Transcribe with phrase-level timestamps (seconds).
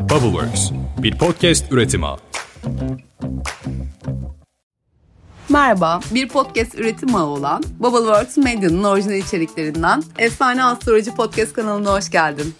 [0.00, 2.06] Bubbleworks, bir podcast üretimi.
[5.48, 12.10] Merhaba, bir podcast üretim ağı olan Bubbleworks Medya'nın orijinal içeriklerinden Efsane Astroloji Podcast kanalına hoş
[12.10, 12.54] geldin.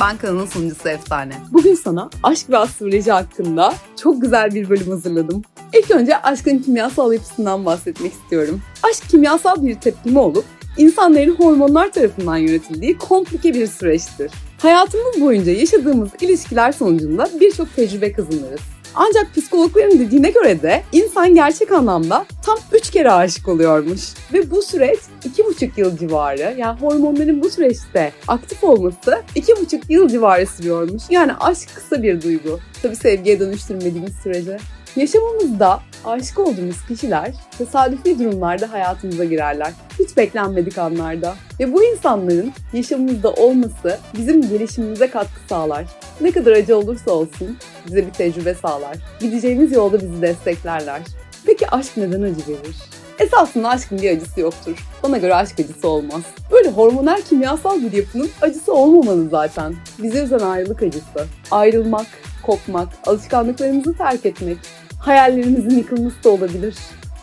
[0.00, 1.34] Ben kanalın sunucusu Efsane.
[1.52, 5.42] Bugün sana aşk ve astroloji hakkında çok güzel bir bölüm hazırladım.
[5.72, 8.62] İlk önce aşkın kimyasal yapısından bahsetmek istiyorum.
[8.82, 10.44] Aşk kimyasal bir tepkime olup
[10.76, 14.30] insanların hormonlar tarafından yönetildiği komplike bir süreçtir.
[14.58, 18.60] Hayatımız boyunca yaşadığımız ilişkiler sonucunda birçok tecrübe kazanırız.
[18.94, 24.00] Ancak psikologların dediğine göre de insan gerçek anlamda tam 3 kere aşık oluyormuş.
[24.32, 24.98] Ve bu süreç
[25.36, 31.02] 2,5 yıl civarı yani hormonların bu süreçte aktif olması 2,5 yıl civarı sürüyormuş.
[31.10, 32.60] Yani aşk kısa bir duygu.
[32.82, 34.58] Tabi sevgiye dönüştürmediğimiz sürece.
[34.96, 39.72] Yaşamımızda aşık olduğumuz kişiler tesadüfi durumlarda hayatımıza girerler.
[39.98, 41.34] Hiç beklenmedik anlarda.
[41.60, 45.84] Ve bu insanların yaşamımızda olması bizim gelişimimize katkı sağlar.
[46.20, 48.96] Ne kadar acı olursa olsun bize bir tecrübe sağlar.
[49.20, 51.00] Gideceğimiz yolda bizi desteklerler.
[51.46, 52.76] Peki aşk neden acı verir?
[53.18, 54.86] Esasında aşkın bir acısı yoktur.
[55.02, 56.22] Bana göre aşk acısı olmaz.
[56.52, 59.74] Böyle hormonal kimyasal bir yapının acısı olmamalı zaten.
[59.98, 61.26] Bize üzen ayrılık acısı.
[61.50, 62.06] Ayrılmak,
[62.42, 64.58] kopmak, alışkanlıklarımızı terk etmek,
[64.98, 66.74] hayallerimizin yıkılması da olabilir.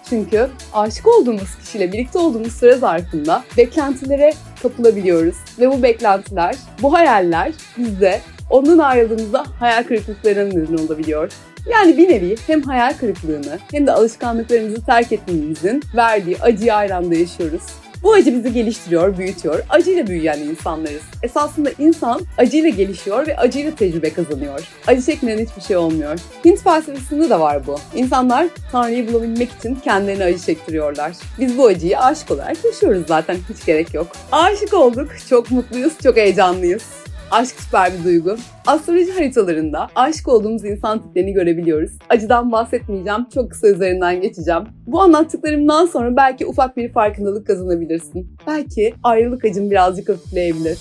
[0.09, 5.35] Çünkü aşık olduğumuz kişiyle birlikte olduğumuz süre zarfında beklentilere kapılabiliyoruz.
[5.59, 11.31] Ve bu beklentiler, bu hayaller bizde ondan ayrıldığımızda hayal kırıklıklarına neden olabiliyor.
[11.71, 17.61] Yani bir nevi hem hayal kırıklığını hem de alışkanlıklarımızı terk etmemizin verdiği acıyı aynı yaşıyoruz.
[18.03, 19.63] Bu acı bizi geliştiriyor, büyütüyor.
[19.69, 21.01] Acıyla büyüyen insanlarız.
[21.23, 24.59] Esasında insan acıyla gelişiyor ve acıyla tecrübe kazanıyor.
[24.87, 26.19] Acı çekmeden hiçbir şey olmuyor.
[26.45, 27.75] Hint felsefesinde de var bu.
[27.95, 31.11] İnsanlar Tanrı'yı bulabilmek için kendilerine acı çektiriyorlar.
[31.39, 33.37] Biz bu acıyı aşk olarak yaşıyoruz zaten.
[33.49, 34.07] Hiç gerek yok.
[34.31, 36.83] Aşık olduk, çok mutluyuz, çok heyecanlıyız.
[37.31, 38.35] Aşk süper bir duygu.
[38.67, 41.91] Astroloji haritalarında aşık olduğumuz insan tiplerini görebiliyoruz.
[42.09, 44.63] Acıdan bahsetmeyeceğim, çok kısa üzerinden geçeceğim.
[44.87, 48.37] Bu anlattıklarımdan sonra belki ufak bir farkındalık kazanabilirsin.
[48.47, 50.79] Belki ayrılık acın birazcık hafifleyebilir.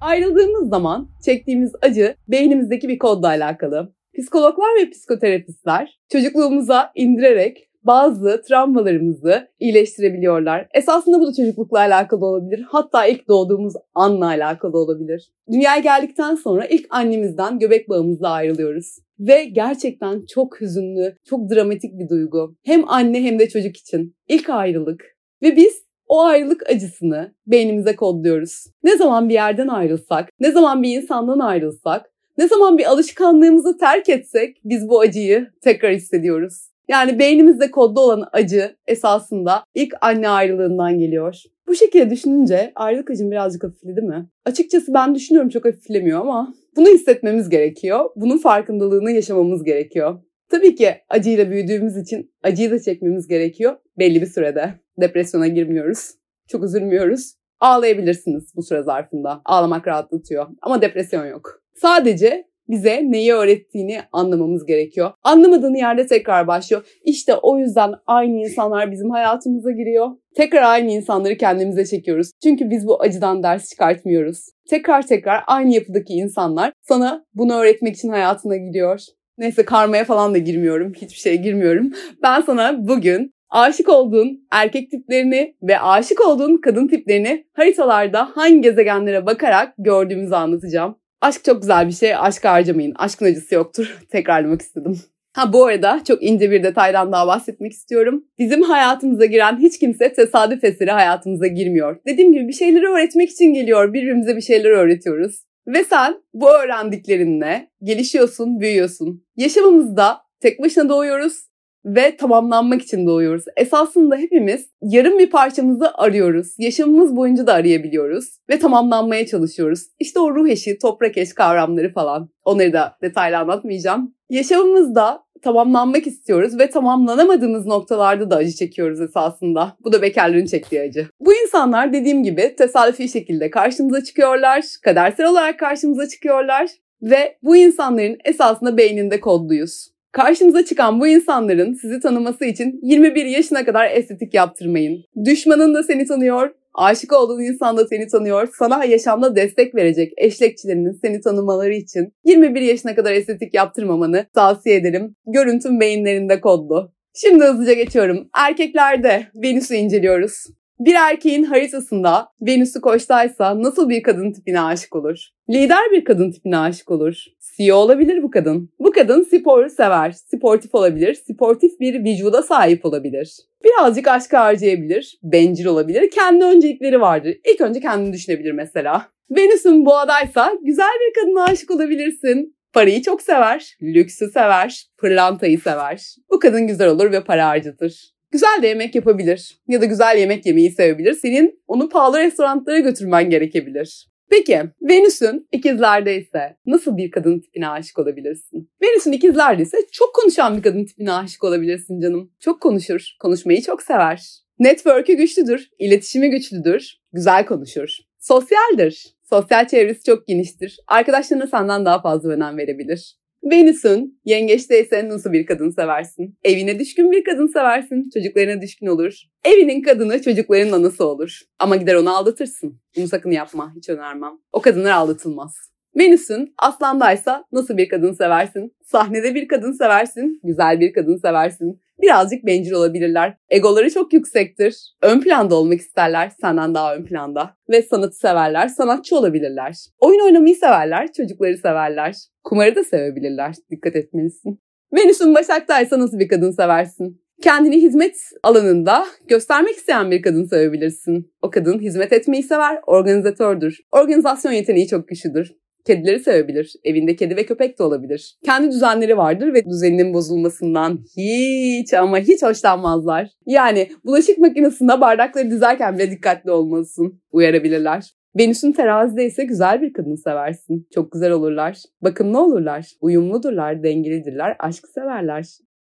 [0.00, 3.92] Ayrıldığımız zaman çektiğimiz acı beynimizdeki bir kodla alakalı.
[4.18, 10.68] Psikologlar ve psikoterapistler çocukluğumuza indirerek bazı travmalarımızı iyileştirebiliyorlar.
[10.74, 12.64] Esasında bu da çocuklukla alakalı olabilir.
[12.68, 15.30] Hatta ilk doğduğumuz anla alakalı olabilir.
[15.52, 18.98] Dünyaya geldikten sonra ilk annemizden göbek bağımızla ayrılıyoruz.
[19.18, 22.56] Ve gerçekten çok hüzünlü, çok dramatik bir duygu.
[22.62, 24.14] Hem anne hem de çocuk için.
[24.28, 25.04] İlk ayrılık.
[25.42, 28.66] Ve biz o ayrılık acısını beynimize kodluyoruz.
[28.84, 34.08] Ne zaman bir yerden ayrılsak, ne zaman bir insandan ayrılsak, ne zaman bir alışkanlığımızı terk
[34.08, 36.71] etsek biz bu acıyı tekrar hissediyoruz.
[36.92, 41.42] Yani beynimizde kodda olan acı esasında ilk anne ayrılığından geliyor.
[41.66, 44.28] Bu şekilde düşününce ayrılık acım birazcık hafifledi mi?
[44.44, 48.10] Açıkçası ben düşünüyorum çok hafiflemiyor ama bunu hissetmemiz gerekiyor.
[48.16, 50.20] Bunun farkındalığını yaşamamız gerekiyor.
[50.50, 54.74] Tabii ki acıyla büyüdüğümüz için acıyı da çekmemiz gerekiyor belli bir sürede.
[55.00, 56.10] Depresyona girmiyoruz.
[56.48, 57.34] Çok üzülmüyoruz.
[57.60, 59.42] Ağlayabilirsiniz bu süre zarfında.
[59.44, 61.62] Ağlamak rahatlatıyor ama depresyon yok.
[61.74, 65.10] Sadece bize neyi öğrettiğini anlamamız gerekiyor.
[65.22, 66.86] Anlamadığın yerde tekrar başlıyor.
[67.04, 70.10] İşte o yüzden aynı insanlar bizim hayatımıza giriyor.
[70.36, 72.30] Tekrar aynı insanları kendimize çekiyoruz.
[72.42, 74.46] Çünkü biz bu acıdan ders çıkartmıyoruz.
[74.70, 79.00] Tekrar tekrar aynı yapıdaki insanlar sana bunu öğretmek için hayatına giriyor.
[79.38, 80.92] Neyse karmaya falan da girmiyorum.
[80.94, 81.92] Hiçbir şeye girmiyorum.
[82.22, 89.26] Ben sana bugün aşık olduğun erkek tiplerini ve aşık olduğun kadın tiplerini haritalarda hangi gezegenlere
[89.26, 91.01] bakarak gördüğümüzü anlatacağım.
[91.22, 92.16] Aşk çok güzel bir şey.
[92.16, 92.92] Aşk harcamayın.
[92.96, 93.98] Aşkın acısı yoktur.
[94.10, 95.00] Tekrarlamak istedim.
[95.32, 98.24] Ha bu arada çok ince bir detaydan daha bahsetmek istiyorum.
[98.38, 101.96] Bizim hayatımıza giren hiç kimse tesadüf eseri hayatımıza girmiyor.
[102.06, 103.92] Dediğim gibi bir şeyleri öğretmek için geliyor.
[103.92, 105.44] Birbirimize bir şeyler öğretiyoruz.
[105.66, 109.24] Ve sen bu öğrendiklerinle gelişiyorsun, büyüyorsun.
[109.36, 111.51] Yaşamımızda tek başına doğuyoruz
[111.84, 113.44] ve tamamlanmak için doğuyoruz.
[113.56, 116.54] Esasında hepimiz yarım bir parçamızı arıyoruz.
[116.58, 119.86] Yaşamımız boyunca da arayabiliyoruz ve tamamlanmaya çalışıyoruz.
[119.98, 122.28] İşte o ruh eşi, toprak eş kavramları falan.
[122.44, 124.14] Onları da detaylı anlatmayacağım.
[124.30, 129.76] Yaşamımızda tamamlanmak istiyoruz ve tamamlanamadığımız noktalarda da acı çekiyoruz esasında.
[129.84, 131.08] Bu da bekarların çektiği acı.
[131.20, 136.70] Bu insanlar dediğim gibi tesadüfi şekilde karşımıza çıkıyorlar, kadersel olarak karşımıza çıkıyorlar
[137.02, 139.91] ve bu insanların esasında beyninde kodluyuz.
[140.12, 145.04] Karşınıza çıkan bu insanların sizi tanıması için 21 yaşına kadar estetik yaptırmayın.
[145.24, 148.48] Düşmanın da seni tanıyor, aşık olduğun insan da seni tanıyor.
[148.58, 155.16] Sana yaşamda destek verecek eşlekçilerinin seni tanımaları için 21 yaşına kadar estetik yaptırmamanı tavsiye ederim.
[155.26, 156.92] Görüntüm beyinlerinde kodlu.
[157.14, 158.28] Şimdi hızlıca geçiyorum.
[158.34, 160.46] Erkeklerde Venüs'ü inceliyoruz.
[160.84, 165.28] Bir erkeğin haritasında Venüs'ü koçtaysa nasıl bir kadın tipine aşık olur?
[165.50, 167.24] Lider bir kadın tipine aşık olur.
[167.56, 168.70] CEO olabilir bu kadın.
[168.78, 173.36] Bu kadın sporu sever, sportif olabilir, sportif bir vücuda sahip olabilir.
[173.64, 177.36] Birazcık aşk harcayabilir, bencil olabilir, kendi öncelikleri vardır.
[177.52, 179.08] İlk önce kendini düşünebilir mesela.
[179.30, 182.56] Venüs'ün boğadaysa güzel bir kadına aşık olabilirsin.
[182.72, 186.14] Parayı çok sever, lüksü sever, pırlantayı sever.
[186.30, 188.12] Bu kadın güzel olur ve para harcatır.
[188.32, 191.12] Güzel de yemek yapabilir ya da güzel yemek yemeyi sevebilir.
[191.12, 194.08] Senin onu pahalı restoranlara götürmen gerekebilir.
[194.30, 198.70] Peki Venüs'ün ikizlerde ise nasıl bir kadın tipine aşık olabilirsin?
[198.82, 202.32] Venüs'ün ikizlerde ise çok konuşan bir kadın tipine aşık olabilirsin canım.
[202.40, 204.42] Çok konuşur, konuşmayı çok sever.
[204.58, 207.96] Network'ü güçlüdür, iletişimi güçlüdür, güzel konuşur.
[208.18, 210.78] Sosyaldir, sosyal çevresi çok geniştir.
[210.86, 213.16] Arkadaşlarına senden daha fazla önem verebilir.
[213.44, 216.38] Venüs'ün yengeçteyse nasıl bir kadın seversin?
[216.44, 218.10] Evine düşkün bir kadın seversin.
[218.14, 219.22] Çocuklarına düşkün olur.
[219.44, 221.40] Evinin kadını çocukların anası olur.
[221.58, 222.80] Ama gider onu aldatırsın.
[222.96, 223.72] Bunu sakın yapma.
[223.76, 224.32] Hiç önermem.
[224.52, 225.71] O kadınlar aldatılmaz.
[225.98, 228.74] Venüs'ün aslandaysa nasıl bir kadın seversin?
[228.84, 230.40] Sahnede bir kadın seversin.
[230.44, 231.80] Güzel bir kadın seversin.
[232.02, 233.36] Birazcık bencil olabilirler.
[233.50, 234.76] Egoları çok yüksektir.
[235.02, 237.56] Ön planda olmak isterler senden daha ön planda.
[237.70, 239.76] Ve sanatı severler, sanatçı olabilirler.
[239.98, 242.16] Oyun oynamayı severler, çocukları severler.
[242.44, 243.54] Kumarı da sevebilirler.
[243.70, 244.58] Dikkat etmelisin.
[244.94, 247.22] Venüs'ün Başak'taysa nasıl bir kadın seversin?
[247.42, 251.32] Kendini hizmet alanında göstermek isteyen bir kadın sevebilirsin.
[251.42, 253.80] O kadın hizmet etmeyi sever, organizatördür.
[253.92, 255.61] Organizasyon yeteneği çok güçlüdür.
[255.86, 256.72] Kedileri sevebilir.
[256.84, 258.38] Evinde kedi ve köpek de olabilir.
[258.44, 263.28] Kendi düzenleri vardır ve düzeninin bozulmasından hiç ama hiç hoşlanmazlar.
[263.46, 267.20] Yani bulaşık makinesinde bardakları dizerken bile dikkatli olmalısın.
[267.32, 268.12] Uyarabilirler.
[268.38, 270.88] Venüs'ün terazide ise güzel bir kadın seversin.
[270.94, 271.78] Çok güzel olurlar.
[272.02, 272.86] Bakımlı olurlar.
[273.00, 275.46] Uyumludurlar, dengelidirler, aşk severler.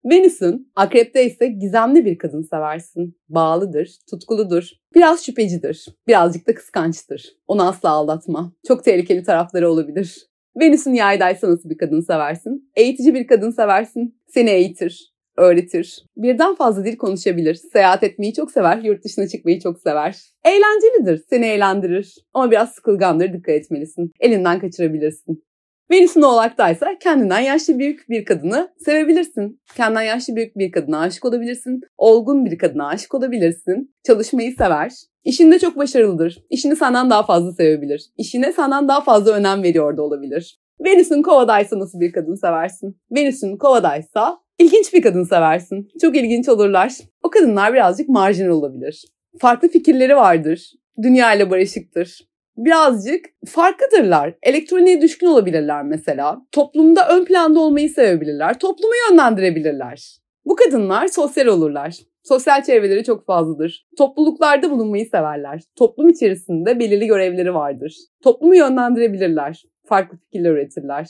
[0.04, 3.16] Venüs'ün akrepte ise gizemli bir kadın seversin.
[3.28, 7.36] Bağlıdır, tutkuludur, biraz şüphecidir, birazcık da kıskançtır.
[7.46, 8.52] Onu asla aldatma.
[8.66, 10.26] Çok tehlikeli tarafları olabilir.
[10.60, 12.70] Venüs'ün yaydaysa nasıl bir kadın seversin?
[12.76, 14.20] Eğitici bir kadın seversin.
[14.28, 16.04] Seni eğitir, öğretir.
[16.16, 17.54] Birden fazla dil konuşabilir.
[17.54, 20.18] Seyahat etmeyi çok sever, yurt dışına çıkmayı çok sever.
[20.44, 22.14] Eğlencelidir, seni eğlendirir.
[22.34, 24.12] Ama biraz sıkılgandır, dikkat etmelisin.
[24.20, 25.44] Elinden kaçırabilirsin.
[25.90, 29.60] Venüs'ün oğlaktaysa kendinden yaşlı büyük bir kadını sevebilirsin.
[29.76, 31.80] Kendinden yaşlı büyük bir kadına aşık olabilirsin.
[31.98, 33.94] Olgun bir kadına aşık olabilirsin.
[34.06, 34.92] Çalışmayı sever.
[35.24, 36.38] İşinde çok başarılıdır.
[36.50, 38.10] İşini senden daha fazla sevebilir.
[38.16, 40.60] İşine senden daha fazla önem veriyor da olabilir.
[40.84, 43.00] Venüs'ün kovadaysa nasıl bir kadın seversin?
[43.10, 45.88] Venüs'ün kovadaysa ilginç bir kadın seversin.
[46.00, 46.92] Çok ilginç olurlar.
[47.22, 49.04] O kadınlar birazcık marjinal olabilir.
[49.40, 50.72] Farklı fikirleri vardır.
[51.02, 54.34] Dünya ile barışıktır birazcık farklıdırlar.
[54.42, 56.42] Elektroniğe düşkün olabilirler mesela.
[56.52, 58.58] Toplumda ön planda olmayı sevebilirler.
[58.58, 60.20] Toplumu yönlendirebilirler.
[60.44, 61.96] Bu kadınlar sosyal olurlar.
[62.22, 63.86] Sosyal çevreleri çok fazladır.
[63.98, 65.60] Topluluklarda bulunmayı severler.
[65.76, 67.96] Toplum içerisinde belirli görevleri vardır.
[68.22, 69.64] Toplumu yönlendirebilirler.
[69.84, 71.06] Farklı fikirler üretirler.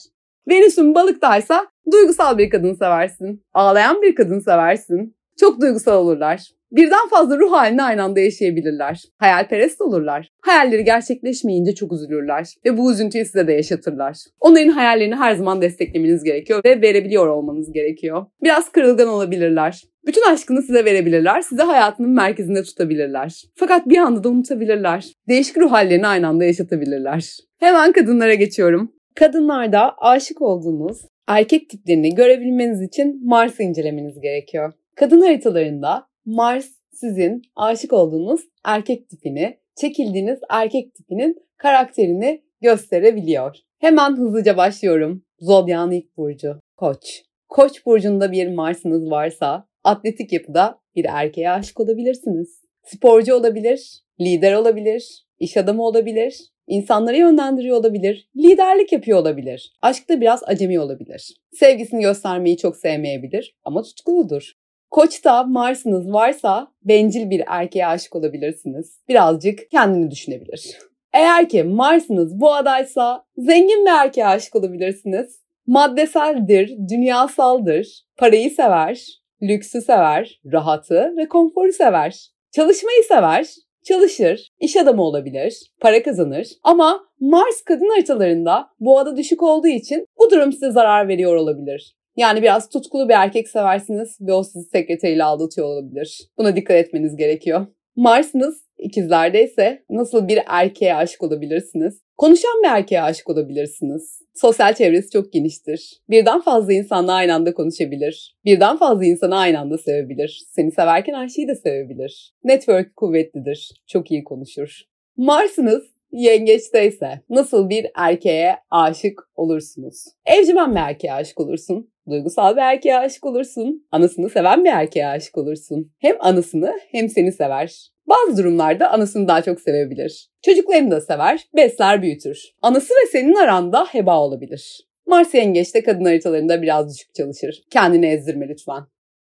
[0.49, 3.45] Venüs'ün balıktaysa duygusal bir kadın seversin.
[3.55, 5.17] Ağlayan bir kadın seversin.
[5.41, 6.51] Çok duygusal olurlar.
[6.73, 9.03] Birden fazla ruh halini aynı anda yaşayabilirler.
[9.19, 10.29] Hayalperest olurlar.
[10.41, 14.17] Hayalleri gerçekleşmeyince çok üzülürler ve bu üzüntüyü size de yaşatırlar.
[14.41, 18.27] Onların hayallerini her zaman desteklemeniz gerekiyor ve verebiliyor olmanız gerekiyor.
[18.43, 19.83] Biraz kırılgan olabilirler.
[20.07, 23.43] Bütün aşkını size verebilirler, size hayatının merkezinde tutabilirler.
[23.55, 25.13] Fakat bir anda da unutabilirler.
[25.29, 27.37] Değişik ruh hallerini aynı anda yaşatabilirler.
[27.61, 28.93] Hemen kadınlara geçiyorum.
[29.15, 34.73] Kadınlarda aşık olduğunuz erkek tiplerini görebilmeniz için Mars'ı incelemeniz gerekiyor.
[34.97, 43.57] Kadın haritalarında Mars sizin aşık olduğunuz erkek tipini, çekildiğiniz erkek tipinin karakterini gösterebiliyor.
[43.79, 45.25] Hemen hızlıca başlıyorum.
[45.39, 47.23] Zodyan ilk burcu Koç.
[47.49, 52.61] Koç burcunda bir Mars'ınız varsa atletik yapıda bir erkeğe aşık olabilirsiniz.
[52.83, 59.73] Sporcu olabilir, lider olabilir, iş adamı olabilir, insanları yönlendiriyor olabilir, liderlik yapıyor olabilir.
[59.83, 61.35] Aşkta biraz acemi olabilir.
[61.53, 64.53] Sevgisini göstermeyi çok sevmeyebilir ama tutkuludur.
[64.91, 68.99] Koç'ta Mars'ınız varsa bencil bir erkeğe aşık olabilirsiniz.
[69.09, 70.79] Birazcık kendini düşünebilir.
[71.13, 75.41] Eğer ki Mars'ınız bu adaysa zengin bir erkeğe aşık olabilirsiniz.
[75.67, 82.31] Maddeseldir, dünyasaldır, parayı sever, lüksü sever, rahatı ve konforu sever.
[82.53, 83.47] Çalışmayı sever,
[83.85, 86.49] çalışır, iş adamı olabilir, para kazanır.
[86.63, 91.95] Ama Mars kadın haritalarında boğada düşük olduğu için bu durum size zarar veriyor olabilir.
[92.17, 96.29] Yani biraz tutkulu bir erkek seversiniz ve o sizi sekreteriyle aldatıyor olabilir.
[96.39, 97.67] Buna dikkat etmeniz gerekiyor.
[97.97, 102.01] Mars'ınız ikizlerde ise nasıl bir erkeğe aşık olabilirsiniz?
[102.19, 104.23] Konuşan bir erkeğe aşık olabilirsiniz.
[104.35, 106.01] Sosyal çevresi çok geniştir.
[106.11, 108.37] Birden fazla insanla aynı anda konuşabilir.
[108.45, 110.45] Birden fazla insanı aynı anda sevebilir.
[110.49, 112.33] Seni severken Ayşe'yi de sevebilir.
[112.45, 113.71] Network kuvvetlidir.
[113.87, 114.83] Çok iyi konuşur.
[115.17, 120.05] Mars'ınız yengeçteyse nasıl bir erkeğe aşık olursunuz?
[120.27, 121.91] Evcimen bir erkeğe aşık olursun.
[122.11, 123.87] Duygusal bir erkeğe aşık olursun.
[123.93, 125.93] Anasını seven bir erkeğe aşık olursun.
[125.99, 127.91] Hem anasını hem seni sever.
[128.07, 130.29] Bazı durumlarda anasını daha çok sevebilir.
[130.43, 132.53] Çocuklarını da sever, besler, büyütür.
[132.63, 134.81] Anası ve senin aranda heba olabilir.
[135.07, 137.63] Mars yengeçte kadın haritalarında biraz düşük çalışır.
[137.71, 138.83] Kendini ezdirme lütfen.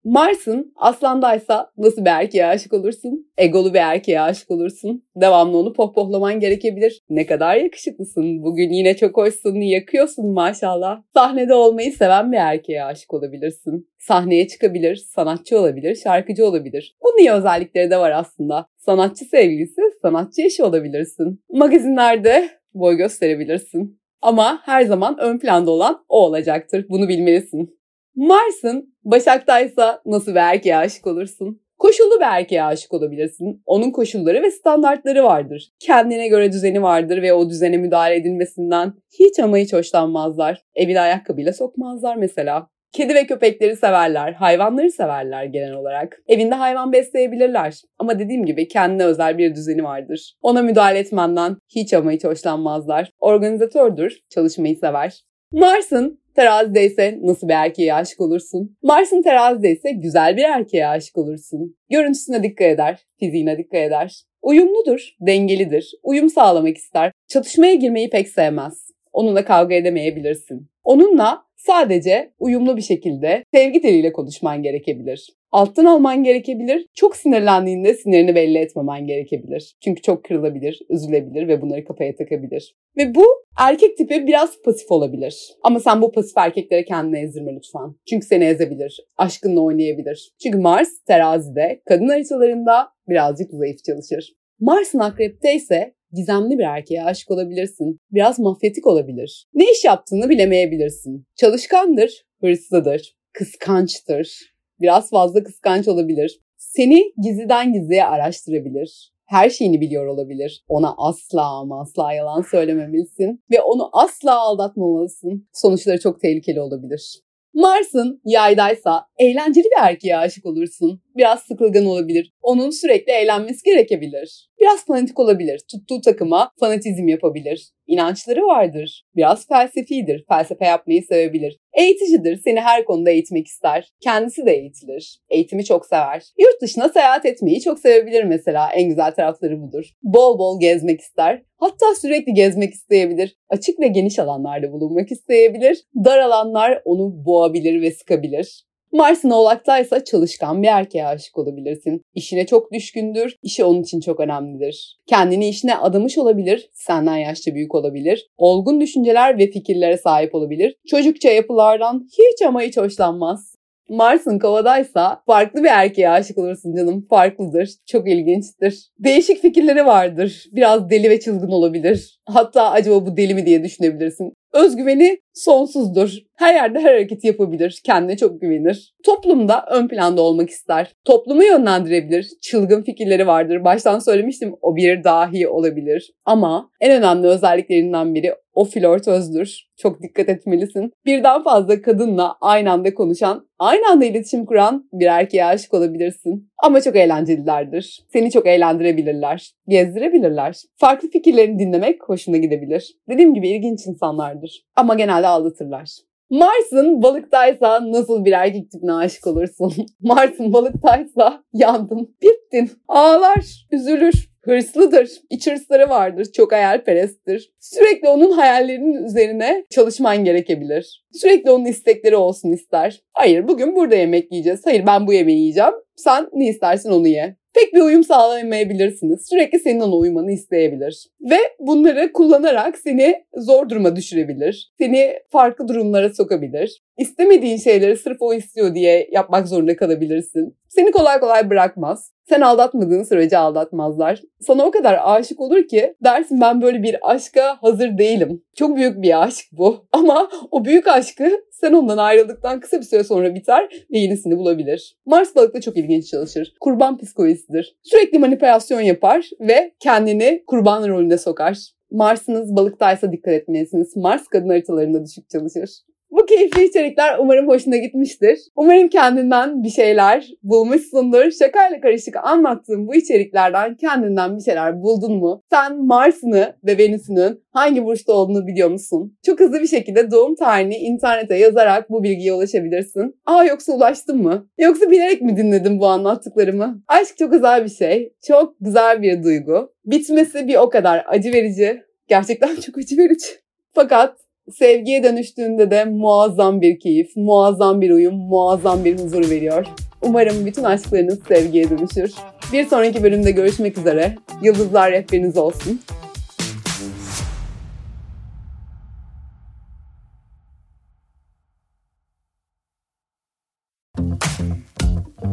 [0.04, 3.32] Mars'ın aslandaysa nasıl bir erkeğe aşık olursun?
[3.38, 5.04] Egolu bir erkeğe aşık olursun.
[5.16, 7.00] Devamlı onu pohpohlaman gerekebilir.
[7.10, 8.42] Ne kadar yakışıklısın.
[8.42, 9.54] Bugün yine çok hoşsun.
[9.54, 11.02] Yakıyorsun maşallah.
[11.14, 13.88] Sahnede olmayı seven bir erkeğe aşık olabilirsin.
[13.98, 16.96] Sahneye çıkabilir, sanatçı olabilir, şarkıcı olabilir.
[17.02, 18.66] Bunun iyi özellikleri de var aslında.
[18.76, 21.42] Sanatçı sevgilisi, sanatçı eşi olabilirsin.
[21.50, 24.00] Magazinlerde boy gösterebilirsin.
[24.22, 26.86] Ama her zaman ön planda olan o olacaktır.
[26.88, 27.78] Bunu bilmelisin.
[28.16, 31.60] Mars'ın Başak'taysa nasıl bir erkeğe aşık olursun?
[31.78, 33.62] Koşullu bir erkeğe aşık olabilirsin.
[33.66, 35.72] Onun koşulları ve standartları vardır.
[35.80, 40.62] Kendine göre düzeni vardır ve o düzene müdahale edilmesinden hiç ama hiç hoşlanmazlar.
[40.74, 42.68] Evine ayakkabıyla sokmazlar mesela.
[42.92, 46.22] Kedi ve köpekleri severler, hayvanları severler genel olarak.
[46.28, 47.74] Evinde hayvan besleyebilirler.
[47.98, 50.34] Ama dediğim gibi kendine özel bir düzeni vardır.
[50.42, 53.10] Ona müdahale etmenden hiç ama hiç hoşlanmazlar.
[53.20, 55.24] Organizatördür, çalışmayı sever.
[55.54, 58.76] Mars'ın Terazide ise nasıl bir erkeğe aşık olursun?
[58.82, 61.76] Mars'ın terazide ise güzel bir erkeğe aşık olursun.
[61.90, 64.24] Görüntüsüne dikkat eder, fiziğine dikkat eder.
[64.42, 67.12] Uyumludur, dengelidir, uyum sağlamak ister.
[67.28, 68.90] Çatışmaya girmeyi pek sevmez.
[69.12, 70.68] Onunla kavga edemeyebilirsin.
[70.84, 76.86] Onunla sadece uyumlu bir şekilde sevgi diliyle konuşman gerekebilir alttan alman gerekebilir.
[76.94, 79.76] Çok sinirlendiğinde sinirini belli etmemen gerekebilir.
[79.84, 82.76] Çünkü çok kırılabilir, üzülebilir ve bunları kafaya takabilir.
[82.96, 83.24] Ve bu
[83.58, 85.54] erkek tipi biraz pasif olabilir.
[85.62, 87.94] Ama sen bu pasif erkeklere kendini ezdirme lütfen.
[88.10, 90.32] Çünkü seni ezebilir, aşkınla oynayabilir.
[90.42, 94.32] Çünkü Mars terazide, kadın haritalarında birazcık zayıf çalışır.
[94.60, 98.00] Mars'ın akrepte ise gizemli bir erkeğe aşık olabilirsin.
[98.10, 99.46] Biraz mafyatik olabilir.
[99.54, 101.26] Ne iş yaptığını bilemeyebilirsin.
[101.36, 106.40] Çalışkandır, hırslıdır, kıskançtır, biraz fazla kıskanç olabilir.
[106.56, 109.14] Seni gizliden gizliye araştırabilir.
[109.26, 110.64] Her şeyini biliyor olabilir.
[110.68, 115.48] Ona asla ama asla yalan söylememelisin ve onu asla aldatmamalısın.
[115.52, 117.20] Sonuçları çok tehlikeli olabilir.
[117.54, 121.00] Mars'ın yaydaysa eğlenceli bir erkeğe aşık olursun.
[121.16, 122.32] Biraz sıkılgan olabilir.
[122.42, 124.48] Onun sürekli eğlenmesi gerekebilir.
[124.60, 125.60] Biraz fanatik olabilir.
[125.70, 127.70] Tuttuğu takıma fanatizm yapabilir.
[127.86, 129.04] İnançları vardır.
[129.16, 130.24] Biraz felsefidir.
[130.28, 131.58] Felsefe yapmayı sevebilir.
[131.78, 132.40] Eğiticidir.
[132.44, 133.92] Seni her konuda eğitmek ister.
[134.00, 135.18] Kendisi de eğitilir.
[135.30, 136.22] Eğitimi çok sever.
[136.38, 138.68] Yurt dışına seyahat etmeyi çok sevebilir mesela.
[138.74, 139.84] En güzel tarafları budur.
[140.02, 141.42] Bol bol gezmek ister.
[141.56, 143.36] Hatta sürekli gezmek isteyebilir.
[143.48, 145.84] Açık ve geniş alanlarda bulunmak isteyebilir.
[146.04, 148.64] Dar alanlar onu boğabilir ve sıkabilir.
[148.94, 152.02] Mars'ın oğlaktaysa çalışkan bir erkeğe aşık olabilirsin.
[152.14, 154.98] İşine çok düşkündür, işi onun için çok önemlidir.
[155.06, 158.26] Kendini işine adamış olabilir, senden yaşça büyük olabilir.
[158.36, 160.76] Olgun düşünceler ve fikirlere sahip olabilir.
[160.86, 163.53] Çocukça yapılardan hiç ama hiç hoşlanmaz.
[163.88, 167.06] Mars'ın kovadaysa farklı bir erkeğe aşık olursun canım.
[167.10, 167.70] Farklıdır.
[167.86, 168.90] Çok ilginçtir.
[168.98, 170.44] Değişik fikirleri vardır.
[170.52, 172.18] Biraz deli ve çılgın olabilir.
[172.26, 174.32] Hatta acaba bu deli mi diye düşünebilirsin.
[174.52, 176.18] Özgüveni sonsuzdur.
[176.36, 177.80] Her yerde her hareketi yapabilir.
[177.84, 178.94] Kendine çok güvenir.
[179.04, 180.92] Toplumda ön planda olmak ister.
[181.04, 182.28] Toplumu yönlendirebilir.
[182.42, 183.64] Çılgın fikirleri vardır.
[183.64, 186.12] Baştan söylemiştim o bir dahi olabilir.
[186.24, 189.68] Ama en önemli özelliklerinden biri o flörtözdür.
[189.76, 190.92] Çok dikkat etmelisin.
[191.06, 196.50] Birden fazla kadınla aynı anda konuşan, aynı anda iletişim kuran bir erkeğe aşık olabilirsin.
[196.62, 198.04] Ama çok eğlencelilerdir.
[198.12, 199.50] Seni çok eğlendirebilirler.
[199.68, 200.56] Gezdirebilirler.
[200.76, 202.94] Farklı fikirlerini dinlemek hoşuna gidebilir.
[203.08, 204.64] Dediğim gibi ilginç insanlardır.
[204.76, 205.88] Ama genelde aldatırlar.
[206.30, 209.72] Mars'ın balıktaysa nasıl bir erkek tipine aşık olursun?
[210.00, 217.52] Mars'ın balıktaysa yandın, bittin, ağlar, üzülür, hırslıdır, iç hırsları vardır, çok hayalperesttir.
[217.60, 221.04] Sürekli onun hayallerinin üzerine çalışman gerekebilir.
[221.12, 223.02] Sürekli onun istekleri olsun ister.
[223.12, 224.60] Hayır bugün burada yemek yiyeceğiz.
[224.64, 225.74] Hayır ben bu yemeği yiyeceğim.
[225.96, 229.28] Sen ne istersin onu ye pek bir uyum sağlayamayabilirsiniz.
[229.28, 231.08] Sürekli senin ona uymanı isteyebilir.
[231.20, 234.72] Ve bunları kullanarak seni zor duruma düşürebilir.
[234.78, 236.82] Seni farklı durumlara sokabilir.
[236.98, 240.56] İstemediğin şeyleri sırf o istiyor diye yapmak zorunda kalabilirsin.
[240.68, 242.12] Seni kolay kolay bırakmaz.
[242.28, 244.22] Sen aldatmadığın sürece aldatmazlar.
[244.40, 248.42] Sana o kadar aşık olur ki dersin ben böyle bir aşka hazır değilim.
[248.56, 249.86] Çok büyük bir aşk bu.
[249.92, 254.96] Ama o büyük aşkı sen ondan ayrıldıktan kısa bir süre sonra biter ve yenisini bulabilir.
[255.06, 256.54] Mars balıkta çok ilginç çalışır.
[256.60, 257.76] Kurban psikolojisidir.
[257.82, 261.58] Sürekli manipülasyon yapar ve kendini kurban rolünde sokar.
[261.90, 263.96] Mars'ınız balıktaysa dikkat etmelisiniz.
[263.96, 265.70] Mars kadın haritalarında düşük çalışır.
[266.14, 268.38] Bu keyifli içerikler umarım hoşuna gitmiştir.
[268.56, 271.30] Umarım kendinden bir şeyler bulmuşsundur.
[271.30, 275.42] Şakayla karışık anlattığım bu içeriklerden kendinden bir şeyler buldun mu?
[275.50, 279.18] Sen Mars'ını ve Venüs'ünün hangi burçta olduğunu biliyor musun?
[279.26, 283.20] Çok hızlı bir şekilde doğum tarihini internete yazarak bu bilgiye ulaşabilirsin.
[283.26, 284.48] Aa yoksa ulaştın mı?
[284.58, 286.82] Yoksa bilerek mi dinledin bu anlattıklarımı?
[286.88, 288.12] Aşk çok güzel bir şey.
[288.26, 289.72] Çok güzel bir duygu.
[289.84, 291.82] Bitmesi bir o kadar acı verici.
[292.08, 293.26] Gerçekten çok acı verici.
[293.72, 299.66] Fakat sevgiye dönüştüğünde de muazzam bir keyif, muazzam bir uyum, muazzam bir huzur veriyor.
[300.02, 302.14] Umarım bütün aşklarınız sevgiye dönüşür.
[302.52, 304.16] Bir sonraki bölümde görüşmek üzere.
[304.42, 305.80] Yıldızlar rehberiniz olsun.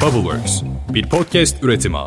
[0.02, 0.62] Bubbleworks,
[0.94, 1.98] bir podcast üretimi.